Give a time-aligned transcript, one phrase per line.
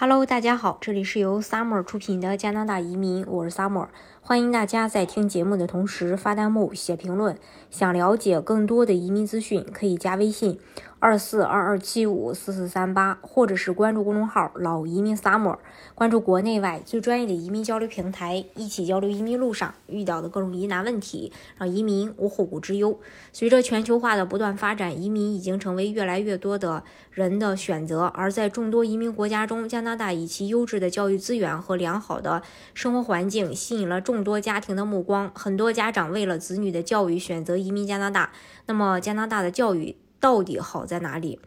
[0.00, 3.88] Hello，大家好，这里是由 Summer 出品的加拿大移民，我是 Summer，
[4.28, 7.38] 欢迎大家在听节目的同时发弹幕、写评论。
[7.70, 10.58] 想了解更多的移民资讯，可以加微信
[10.98, 15.56] 二四二二七五四四三八，或者是关注公众号“老移民 Summer”，
[15.94, 22.98] 关注国内外最专业的移民交流平台，一起交流移民路上遇到的各种疑难问题，让移民无后顾之忧。
[23.32, 28.04] 随着全球化的不断发展，移民已经成为越来越多的人的选择。
[28.14, 32.42] 而在众多移民国家中，加拿大以其优质的教育资源和良好的
[32.74, 35.30] 生活环境，吸引了众多家庭的目光。
[35.34, 37.56] 很多家长为了子女的教育，选择。
[37.56, 38.32] 移民加拿大，
[38.66, 41.40] 那么加拿大的教育到底好在哪里？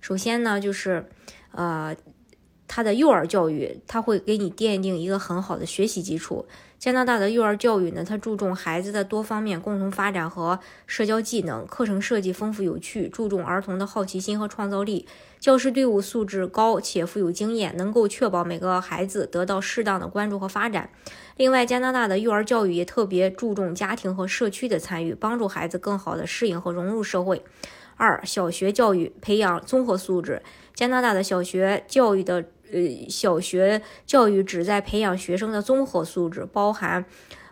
[0.00, 1.08] 首先呢，就是
[1.52, 1.96] 呃，
[2.76, 6.44] 它的幼儿教育，他会给你奠定一个很好的学习基础。
[6.76, 15.06] 加拿大的幼儿教育呢，它注重孩子的多方面共同发展和社交技能，课程设计丰富有趣，注重儿童的好奇心和创造力。
[15.38, 20.90] 教师队伍素质高且富有经验，能够确保每个孩子得到适当的关注和发展。
[21.36, 27.44] 另外，加拿大的幼儿教育也特别注重家庭和社区的参与，帮助孩子更好的适应和融入社会。
[27.96, 30.42] 二、小学教育培养综合素质。
[30.74, 32.46] 加拿大的小学教育的。
[32.72, 37.04] 呃，小学教育旨在培养学生的综合素质，包含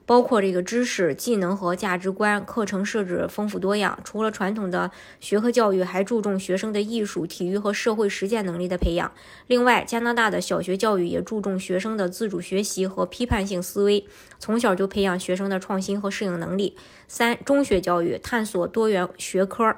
[0.05, 2.45] 包括这个知识、技能和价值观。
[2.45, 4.91] 课程设置丰富多样，除了传统的
[5.21, 9.13] 学科教育，还注重学生的艺术、体育和社会实践能力的培养。
[9.47, 14.05] 另外，加拿大的小学教育也注重学生的自主学习和批判性思维，
[14.41, 16.77] 从小就培养学生的创新和适应能力。
[17.07, 19.77] 三、中学教育探索多元学科。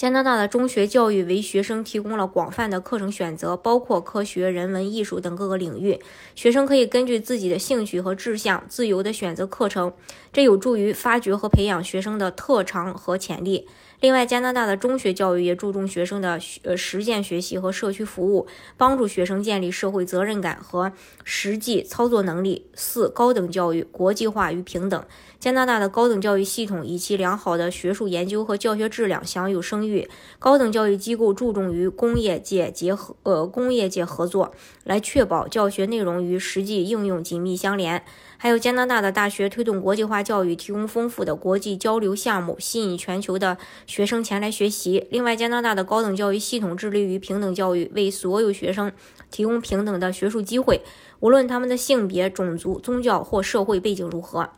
[0.00, 6.00] 加拿大的中学教育为学生提供了广泛的课程选择，包括科学、人文、艺术等各个领域。
[6.34, 9.92] 学生可以根据自己的兴趣和志向自由地选择课程，
[10.32, 13.68] 这有助于发掘和培养学生的特长和潜力。
[14.00, 18.46] 另外，加拿大的中学教育也注重学生的呃实践学习和社区服务，
[18.78, 22.66] 帮助学生建立社会责任感和实际操作能力。
[22.74, 25.04] 四、高等教育国际化与平等。
[25.38, 30.08] 加拿大的高等教育系统以其良好的学术研究和教学质量享有声誉。
[30.38, 38.02] 高等教育机构注重与工业界结合，呃，工业界合作，来确保教学内容与实际应用紧密相连。
[38.36, 43.58] 还有加拿大的大学推动国际化教育，提供丰富的国际交流项目，吸引全球的
[43.90, 45.08] 学生前来学习。
[45.10, 48.92] 另外，加拿大的高等教育系统致力于平等教育，为所有学生
[49.32, 50.82] 提供平等的学术机会，
[51.18, 54.50] 无论他们的性别、种族、宗教或社会背景如何。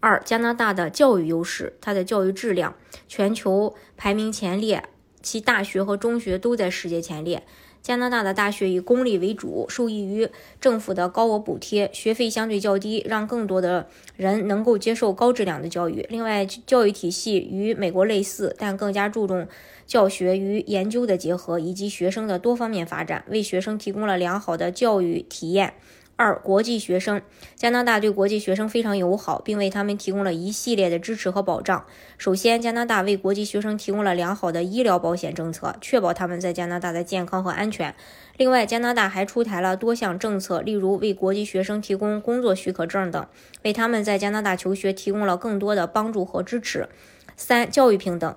[0.00, 2.74] 二、加拿大的教育优势，它的教育质量
[3.06, 4.88] 全球排名前列，
[5.20, 7.46] 其大学和中学都在世界前列。
[7.86, 10.28] 加拿大的大学以公立为主，受益于
[10.60, 13.86] 政府的高额补贴，学费相对较低，让更多的
[14.16, 16.04] 人能够接受高质量的教育。
[16.10, 19.46] 另外，教育体系与美国类似，但更加注重
[19.86, 25.74] 教学与研究的结合，以及学生的多方面发展，为学生提供了良好的教育体验。
[26.18, 27.20] 二、国际学生，
[27.56, 31.84] 加拿大对国际学生非常友好，并为他们提供了一系列的支持和保障。
[32.16, 37.94] 首先，加拿大为国际学生提供了良好的医疗保险政策，确保他们在加拿大的健康和安全。
[38.38, 43.26] 另外，加拿大还出台了多项政策，例如为国际学生提供工作许可证等，
[43.62, 46.88] 为他们在加拿大求学提供了更多的帮助和支持。
[47.36, 48.34] 三、教育平等。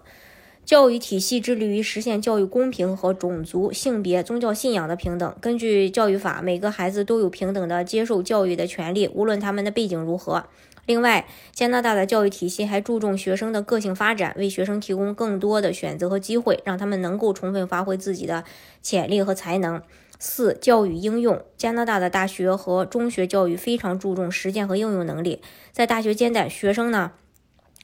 [0.69, 5.35] 教育体系致力于实现教育公平和种族、性别、宗教信仰的平等。
[5.41, 10.45] 根据教育法，每个孩子都有平等的接受教育的权利，无论他们的背景如何。
[10.85, 11.25] 另外，
[11.55, 18.43] 加拿大的教育体系还注重学生的个性发展，为学生提供更多的选择和机会，让他们能够充分发挥自己的
[18.83, 19.81] 潜力和才能。
[20.19, 21.41] 四、教育应用。
[21.57, 25.41] 加拿大的大学和中学教育非常注重实践和应用能力。
[25.71, 27.13] 在大学阶段，学生呢？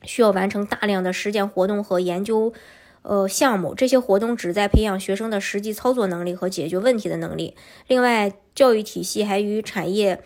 [0.06, 2.54] 需要完成大量的实践活动和研究，
[3.02, 3.76] 呃，项目。
[3.76, 7.56] 这些活动旨在培养学生的实际操作能力和解决问题的能力。
[7.88, 10.22] 另外，教育体系还与产业，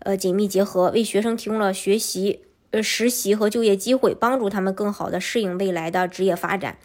[0.00, 2.40] 呃，紧密结合，为学生提供了学习、
[2.72, 6.76] 呃，实习和就业机会，帮助他们更好地适应未来的职业发展。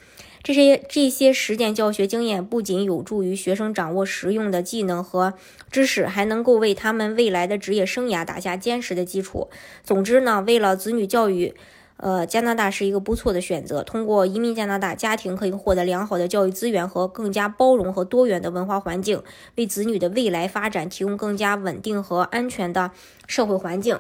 [0.42, 5.34] 这些这些实践教学经验不仅有助于学生掌握实用的技能和
[5.72, 9.50] 知识，还能够为他们未来的职业生涯打下坚实的基础。
[9.84, 11.56] 总之呢，为了子女教育。
[11.98, 13.82] 呃，加拿大是一个不错的选择。
[13.82, 19.24] 通过移民加拿大，家庭可以获得良好的教育资源和更加包容和多元的文化环境，
[19.56, 22.92] 为子女的未来发展提供更加稳定和安全的
[23.28, 24.00] 社会环境。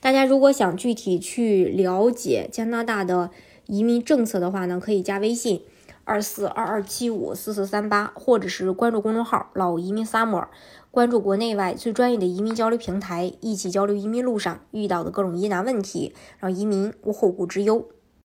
[0.00, 3.30] 大家如果想具体去了解加拿大的
[3.66, 5.62] 移民政策的话呢，可以加微信
[6.04, 10.48] 二四二二七五四四三八，或者是关注公众号“老移民萨摩尔。
[10.90, 17.88] 关注国内外最专业的移民交流平台，一起交流移民路上遇到的各种疑难问题，让移民无后顾之忧。